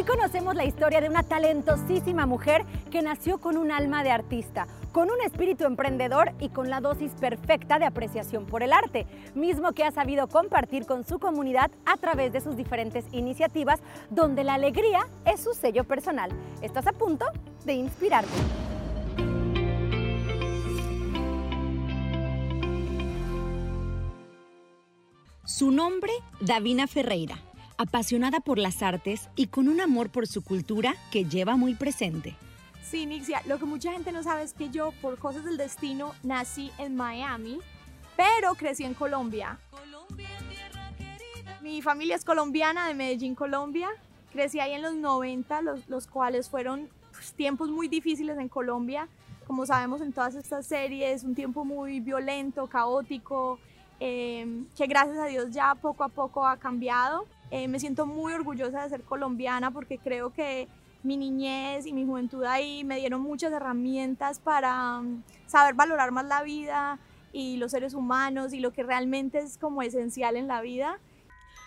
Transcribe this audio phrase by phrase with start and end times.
[0.00, 4.66] Hoy conocemos la historia de una talentosísima mujer que nació con un alma de artista,
[4.92, 9.72] con un espíritu emprendedor y con la dosis perfecta de apreciación por el arte, mismo
[9.72, 14.54] que ha sabido compartir con su comunidad a través de sus diferentes iniciativas, donde la
[14.54, 16.30] alegría es su sello personal.
[16.62, 17.26] Estás a punto
[17.66, 18.30] de inspirarte.
[25.44, 27.36] Su nombre, Davina Ferreira,
[27.80, 32.36] apasionada por las artes y con un amor por su cultura que lleva muy presente.
[32.82, 36.12] Sí, Nixia, lo que mucha gente no sabe es que yo, por cosas del destino,
[36.22, 37.58] nací en Miami,
[38.16, 39.58] pero crecí en Colombia.
[41.62, 43.88] Mi familia es colombiana, de Medellín, Colombia.
[44.30, 49.08] Crecí ahí en los 90, los, cuales fueron pues, tiempos muy difíciles en Colombia.
[49.46, 53.58] Como sabemos en todas estas series, un tiempo muy violento, caótico,
[54.02, 57.26] Em, que gracias a Dios ya poco a poco ha cambiado.
[57.50, 60.68] Eh, me siento muy orgullosa de ser colombiana porque creo que
[61.02, 66.26] mi niñez y mi juventud ahí me dieron muchas herramientas para um, saber valorar más
[66.26, 66.98] la vida
[67.32, 70.98] y los seres humanos y lo que realmente es como esencial en la vida.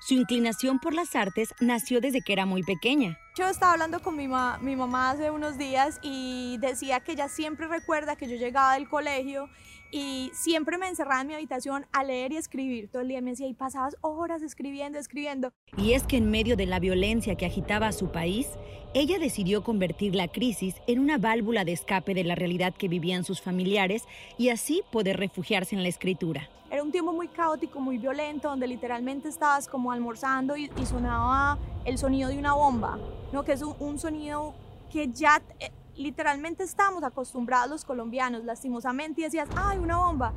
[0.00, 3.18] Su inclinación por las artes nació desde que era muy pequeña.
[3.36, 7.66] Yo estaba hablando con mi, mi mamá hace unos días y decía que ella siempre
[7.66, 9.48] recuerda que yo llegaba del colegio
[9.90, 13.20] y siempre me encerraba en mi habitación a leer y escribir todo el día.
[13.20, 15.52] Me decía, y pasabas horas escribiendo, escribiendo.
[15.76, 18.48] Y es que en medio de la violencia que agitaba a su país,
[18.94, 23.24] ella decidió convertir la crisis en una válvula de escape de la realidad que vivían
[23.24, 24.04] sus familiares
[24.38, 26.48] y así poder refugiarse en la escritura.
[26.70, 31.96] Era un tiempo muy caótico, muy violento, donde literalmente estabas como almorzando y, sonaba el
[31.96, 32.98] sonido de una bomba,
[33.32, 33.44] ¿no?
[33.44, 34.54] que es un, un sonido
[34.90, 40.32] que ya eh, literalmente estamos acostumbrados los colombianos, lastimosamente, y decías, ay, una bomba.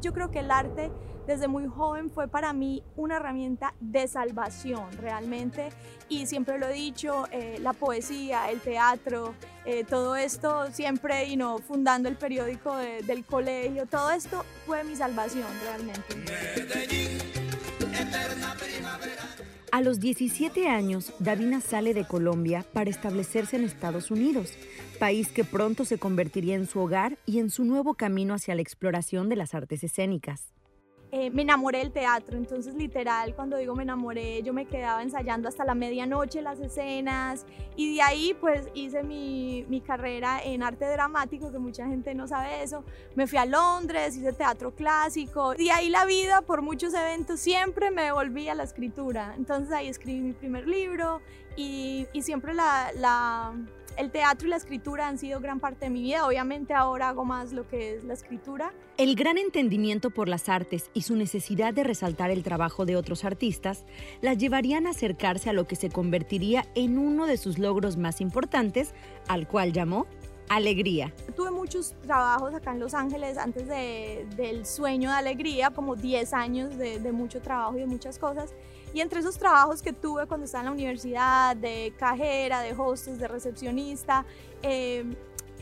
[0.00, 0.90] Yo creo que el arte
[1.26, 5.70] desde muy joven fue para mí una herramienta de salvación realmente
[6.08, 11.36] y siempre lo he dicho, eh, la poesía, el teatro, eh, todo esto siempre y
[11.36, 17.23] no fundando el periódico del colegio, todo esto fue mi salvación realmente.
[19.74, 24.52] A los 17 años, Davina sale de Colombia para establecerse en Estados Unidos,
[25.00, 28.62] país que pronto se convertiría en su hogar y en su nuevo camino hacia la
[28.62, 30.52] exploración de las artes escénicas.
[31.16, 35.48] Eh, me enamoré del teatro, entonces literal cuando digo me enamoré yo me quedaba ensayando
[35.48, 37.46] hasta la medianoche las escenas.
[37.76, 42.26] Y de ahí pues hice mi, mi, carrera en arte dramático, que mucha gente no
[42.26, 42.82] sabe eso,
[43.14, 47.92] me fui a Londres, hice teatro clásico, y ahí la vida por muchos eventos siempre
[47.92, 51.20] me volví a la escritura, entonces ahí escribí mi primer libro
[51.56, 53.54] y, y siempre la
[53.96, 56.26] el teatro y la escritura han sido gran parte de mi vida.
[56.26, 58.72] Obviamente ahora hago más lo que es la escritura.
[58.96, 63.24] El gran entendimiento por las artes y su necesidad de resaltar el trabajo de otros
[63.24, 63.84] artistas
[64.20, 68.20] las llevarían a acercarse a lo que se convertiría en uno de sus logros más
[68.20, 68.94] importantes,
[69.28, 70.06] al cual llamó
[70.48, 71.12] Alegría.
[71.36, 76.76] Tuve muchos trabajos acá en Los Ángeles antes del sueño de alegría, como 10 años
[76.76, 78.52] de, de mucho trabajo y de muchas cosas.
[78.94, 83.18] Y entre esos trabajos que tuve cuando estaba en la universidad, de cajera, de hostess,
[83.18, 84.24] de recepcionista,
[84.62, 85.16] em,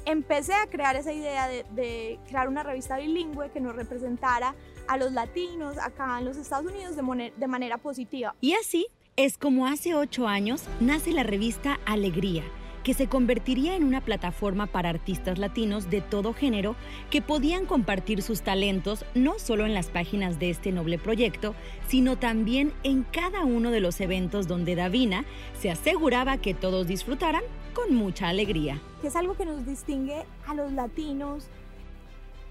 [0.05, 4.55] empecé a crear esa idea de, crear una revista bilingüe que nos representara
[4.87, 8.35] a los latinos acá en los Estados Unidos de, de manera positiva.
[8.43, 12.45] Y así es como hace ocho años nace la revista Alegría
[12.83, 16.77] que se convertiría en una plataforma para artistas latinos de todo género
[17.11, 21.55] que podían compartir sus talentos no solo en las páginas de este noble proyecto,
[21.89, 25.25] sino también en cada uno de los eventos donde Davina
[25.61, 27.43] se aseguraba que todos disfrutaran
[27.75, 28.81] con mucha alegría.
[29.01, 31.47] Que es algo que nos distingue a los latinos,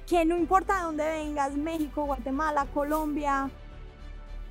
[0.07, 3.49] que no importa dónde vengas, México, Guatemala, Colombia,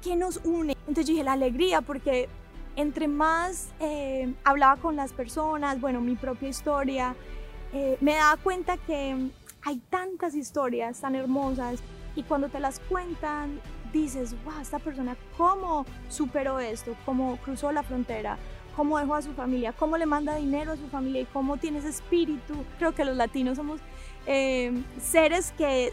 [0.02, 0.74] que nos une.
[0.80, 2.28] Entonces dije la alegría porque
[2.76, 7.14] entre más eh, hablaba con las personas, bueno, mi propia historia,
[7.72, 9.30] eh, me daba cuenta que
[9.62, 11.80] hay tantas historias tan hermosas
[12.16, 13.60] y cuando te las cuentan
[13.92, 18.38] dices, wow, esta persona cómo superó esto, cómo cruzó la frontera,
[18.76, 21.78] cómo dejó a su familia, cómo le manda dinero a su familia y cómo tiene
[21.78, 22.54] ese espíritu.
[22.78, 23.80] Creo que los latinos somos
[24.26, 25.92] eh, seres que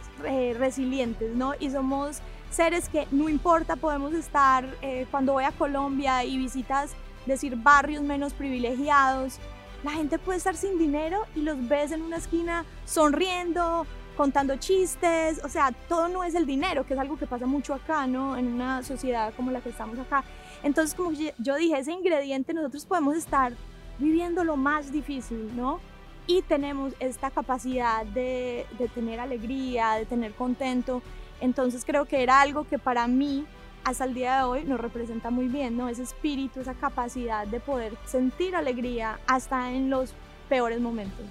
[0.57, 1.54] resilientes, ¿no?
[1.60, 6.92] Y somos seres que no importa, podemos estar eh, cuando voy a Colombia y visitas,
[7.26, 9.40] decir, barrios menos privilegiados,
[9.84, 13.86] la gente puede estar sin dinero y los ves en una esquina sonriendo,
[14.16, 17.74] contando chistes, o sea, todo no es el dinero, que es algo que pasa mucho
[17.74, 18.36] acá, ¿no?
[18.36, 20.24] En una sociedad como la que estamos acá.
[20.64, 23.54] Entonces, como yo dije, ese ingrediente nosotros podemos estar
[24.00, 25.80] viviendo lo más difícil, ¿no?
[26.26, 31.02] Y tenemos esta capacidad de, de tener alegría, de tener contento
[31.42, 33.45] entonces creo que era algo que para mí
[33.84, 35.88] hasta el día de hoy nos representa muy bien, ¿no?
[35.88, 40.13] Ese espíritu, esa capacidad de poder sentir alegría hasta en los
[40.50, 41.25] peores momentos.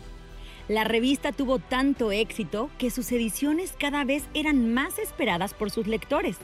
[0.68, 5.86] La revista tuvo tanto éxito que sus ediciones cada vez eran más esperadas por sus
[5.86, 6.38] lectores.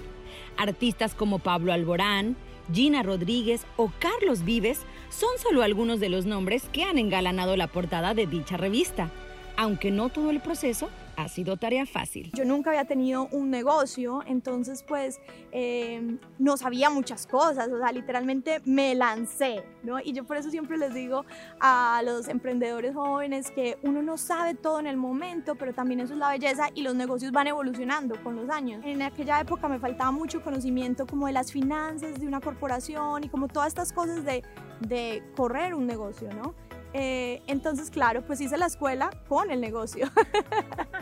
[0.56, 2.36] Artistas como Pablo Alborán,
[2.72, 7.66] Gina Rodríguez o Carlos Vives son solo algunos de los nombres que han engalanado la
[7.66, 9.10] portada de dicha revista,
[9.56, 10.88] aunque no todo el proceso
[11.22, 12.30] ha sido tarea fácil.
[12.34, 15.20] Yo nunca había tenido un negocio, entonces pues
[15.52, 20.00] eh, no sabía muchas cosas, o sea, literalmente me lancé, ¿no?
[20.00, 21.24] Y yo por eso siempre les digo
[21.60, 26.12] a los emprendedores jóvenes que uno no sabe todo en el momento, pero también eso
[26.14, 28.82] es la belleza y los negocios van evolucionando con los años.
[28.84, 33.28] En aquella época me faltaba mucho conocimiento como de las finanzas de una corporación y
[33.28, 34.42] como todas estas cosas de,
[34.80, 36.54] de correr un negocio, ¿no?
[36.94, 40.08] Eh, entonces, claro, pues hice la escuela con el negocio.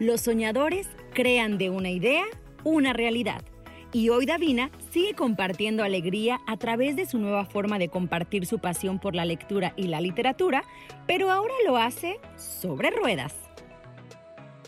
[0.00, 2.24] Los soñadores crean de una idea
[2.64, 3.42] una realidad.
[3.92, 8.60] Y hoy Davina sigue compartiendo alegría a través de su nueva forma de compartir su
[8.60, 10.64] pasión por la lectura y la literatura,
[11.06, 13.34] pero ahora lo hace sobre ruedas.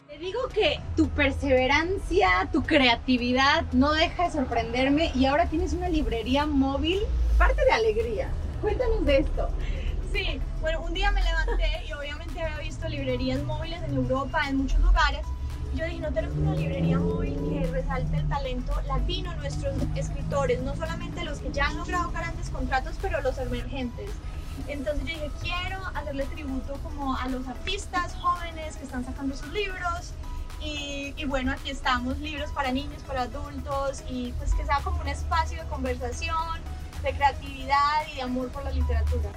[0.07, 5.89] Te digo que tu perseverancia, tu creatividad no deja de sorprenderme y ahora tienes una
[5.89, 7.01] librería móvil,
[7.39, 8.29] parte de alegría.
[8.61, 9.49] Cuéntanos de esto.
[10.13, 11.92] Sí, bueno, un día me levanté y
[12.83, 15.21] visto librerías móviles en Europa, en muchos lugares.
[15.73, 20.61] Y yo dije, no tenemos una librería móvil que resalte el talento latino, nuestros escritores,
[20.63, 24.11] no solamente los que ya han logrado grandes contratos, pero los emergentes.
[24.69, 29.53] Entonces yo dije, quiero hacerle tributo como a los artistas jóvenes que están sacando sus
[29.53, 30.13] libros.
[30.61, 35.01] Y, y, bueno, aquí estamos, libros para niños, para adultos, y pues que sea como
[35.01, 36.61] un espacio de conversación,
[37.03, 39.31] de creatividad y de amor por la literatura.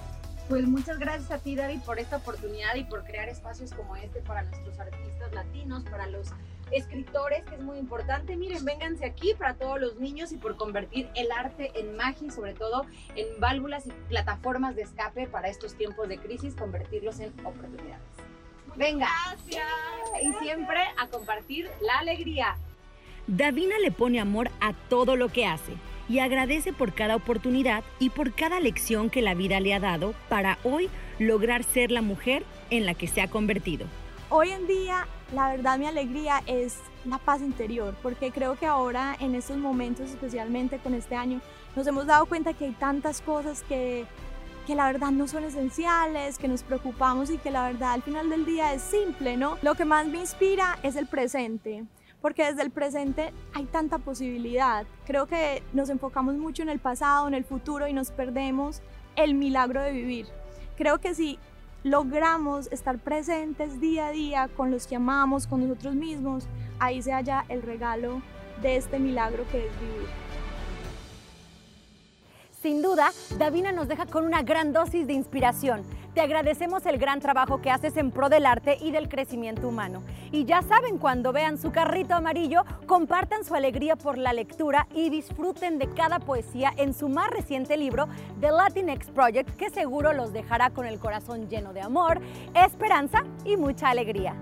[0.48, 4.22] Pues muchas gracias a ti, David, por esta oportunidad y por crear espacios como este
[4.22, 6.28] para nuestros artistas latinos, para los
[6.72, 8.36] escritores, que es muy importante.
[8.36, 12.32] Miren, vénganse aquí para todos los niños y por convertir el arte en magia y
[12.32, 17.34] sobre todo en válvulas y plataformas de escape para estos tiempos de crisis, convertirlos en
[17.44, 18.04] oportunidades.
[18.76, 19.08] Venga.
[19.32, 19.68] Gracias.
[20.22, 22.56] Y siempre a compartir la alegría.
[23.26, 25.74] Davina le pone amor a todo lo que hace
[26.08, 30.14] y agradece por cada oportunidad y por cada lección que la vida le ha dado
[30.30, 33.88] para hoy lograr ser la mujer en la que se ha convertido.
[34.30, 39.16] Hoy en día, la verdad, mi alegría es la paz interior, porque creo que ahora,
[39.20, 41.42] en estos momentos, especialmente con este año,
[41.76, 44.06] nos hemos dado cuenta que hay tantas cosas que,
[44.66, 48.30] que la verdad no son esenciales, que nos preocupamos y que la verdad al final
[48.30, 49.58] del día es simple, ¿no?
[49.62, 51.86] Lo que más me inspira es el presente
[52.26, 54.88] porque desde el presente hay tanta posibilidad.
[55.06, 58.82] Creo que nos enfocamos mucho en el pasado, en el futuro y nos perdemos
[59.16, 60.26] el milagro de vivir.
[60.76, 61.38] Creo que si
[61.84, 66.48] logramos estar presentes día a día con los que amamos, con nosotros mismos,
[66.80, 68.24] ahí se halla el regalo
[68.60, 70.25] de este milagro que es vivir.
[72.66, 75.84] Sin duda, Davina nos deja con una gran dosis de inspiración.
[76.16, 80.02] Te agradecemos el gran trabajo que haces en pro del arte y del crecimiento humano.
[80.32, 85.12] Y ya saben, cuando vean su carrito amarillo, compartan su alegría por la lectura y
[85.12, 88.08] disfruten de cada poesía en su más reciente libro,
[88.42, 92.20] The Latinx Project, que seguro los dejará con el corazón lleno de amor,
[92.56, 94.36] esperanza y mucha alegría.